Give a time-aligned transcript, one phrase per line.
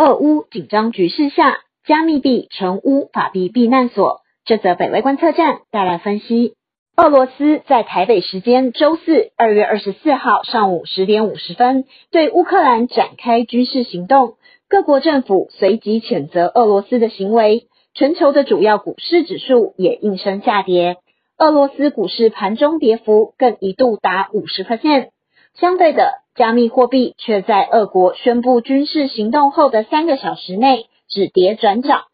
[0.00, 4.22] 俄乌紧张局势下，加密币成乌法币避难所。
[4.46, 6.54] 这则北威观测站带来分析。
[6.96, 14.36] 俄罗斯在台北时间周四二月二十四号上午十点五十分对乌克兰展开军事行动，
[14.70, 20.96] 各国政府随即谴责俄罗斯的行为，全球的主要股市指数也应声下跌。
[21.36, 25.10] 俄罗斯股市盘中跌幅更一度达五十 percent。
[25.58, 32.04] 相对的，加密货币却在俄国宣布军事行动后的三个小时内止跌转涨。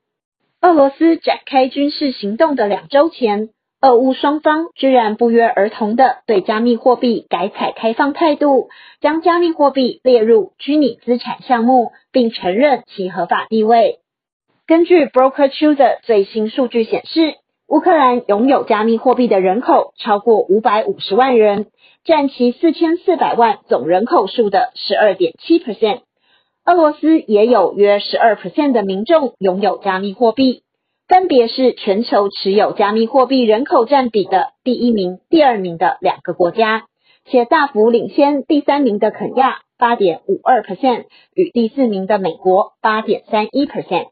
[0.60, 3.50] 俄罗斯展开军事行动的两周前，
[3.80, 8.68] 俄乌双方居然不约而同的对加密货币改采开放态度，
[9.00, 14.00] 将加密货币列入虚拟资产项目，并承认其合法地位。
[14.66, 17.36] 根据 Broker Chooser 最新数据显示。
[17.68, 21.66] 乌克兰拥有加密货币的人口超过五百五十万人，
[22.04, 26.02] 占其四千四百万总人口数的十二点七 percent。
[26.64, 30.62] 俄罗斯也有约十二 percent 的民众拥有加密货币，
[31.08, 36.84] 分别是全球持有加密货币人口占比的第一名、第二名的两个国家，
[37.24, 44.10] 且大幅领先第三名的肯亚八点五二 percent 与第四名的美国八点三一 percent。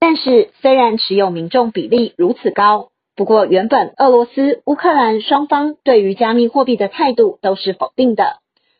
[0.00, 8.38] 但是，虽然持有民众比例如此高，不过原本俄罗斯、乌克兰双方对于加密货币的态度都是否定的。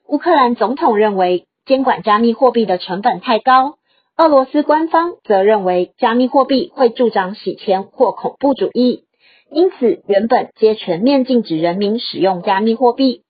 [0.08, 3.74] 乌克兰总统认为监管加密货币的成本太高，
[4.16, 9.04] 俄罗斯官方则认为加密货币会助长洗钱或恐怖主义，
[9.50, 13.24] 因此原本皆全面禁止人民使用加密货币。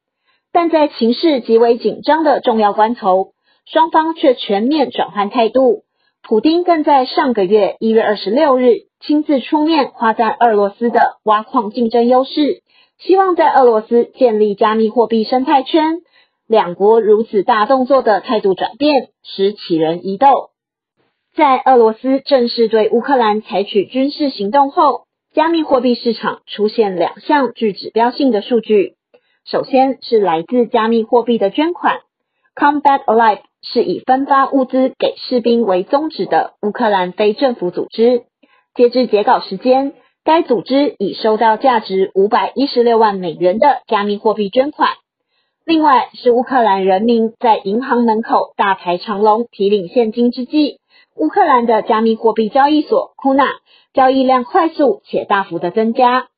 [0.53, 3.33] 但在情势极为紧张的重要关头，
[3.67, 5.83] 双方却全面转换态度。
[6.31, 12.63] 普丁更在上个月一月二十六日亲自出面夸赞俄罗斯的挖矿竞争优势，
[13.01, 16.03] 希望在俄罗斯建立加密货币生态圈。
[16.47, 20.51] 两国如此大动作的态度转变，使杞人疑窦。
[21.35, 28.95] 在俄罗斯正式对乌克兰采取军事行动后，加密货币市场出现两项具指标性的数据。
[29.45, 32.03] 首先是来自加密货币的捐款
[32.61, 33.41] ，Combat Alive。
[33.63, 38.23] 是以分发物资给士兵为宗旨的乌克兰非政府组织。
[38.75, 39.93] 截至截稿时间，
[40.25, 44.89] 该组织已收到价值五百一十六万美元的加密货币捐款。
[45.67, 50.79] 另外，是乌克兰人民在银行门口大排长龙提领现金之际，
[51.17, 53.45] 乌克兰的加密货币交易所库纳
[53.93, 56.29] 交易量快速且大幅的增加。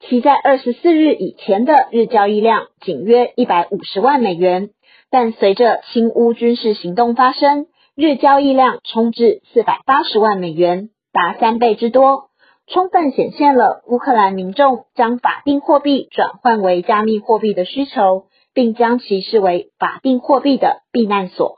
[0.00, 4.70] 其在二十四日以前的日交易量仅约一百五十万美元。
[5.10, 7.66] 但随着新乌军事行动发生，
[7.96, 12.30] 日交易量冲至四百八十万美元，达三倍之多，
[12.68, 21.56] 充分显现了乌克兰民众将法定货币转换为加密货币的需求，并将其视为法定货币的避难所。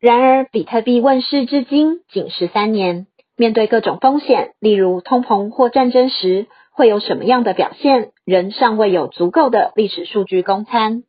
[0.00, 3.06] 然而，比特币问世至今仅十三年，
[3.36, 11.02] 面对各种风险，例如通膨或战争时，会有什么样的表现，仍尚未有足够的历史数据供参。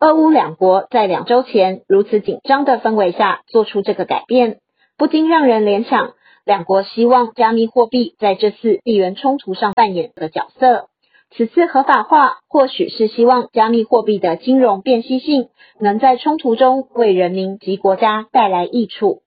[0.00, 4.60] 俄乌两国在两周前如此紧张的氛围下做出这个改变，
[4.96, 6.12] 不禁让人联想，
[6.44, 10.86] 两国希望加密货币在这次地缘冲突上扮演的角色。
[11.32, 15.48] 此次合法化，或许是希望加密货币的金融辨析性
[15.80, 19.22] 能在冲突中为人民及国家带来益处。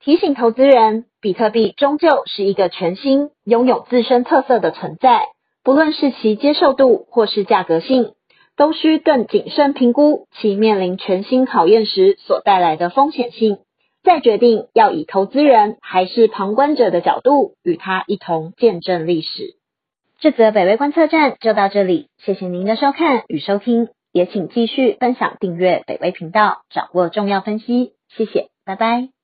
[0.00, 5.26] 提醒投资人，比特币终究是一个全新、拥有自身特色的存在，
[5.62, 8.14] 不论是其接受度或是价格性。
[8.62, 13.58] 都需更谨慎评估其面临全新考验时所带来的风险性，
[14.04, 19.56] 再决定要以投资人还是旁观者的角度与他一同见证历史。
[20.20, 27.94] 这则北威观测站就到这里，谢谢您的收看与收听，也请继续分享订阅北威频道，掌握重要分析。
[28.16, 29.21] 谢谢，拜拜。